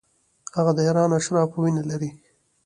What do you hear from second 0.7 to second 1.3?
د ایران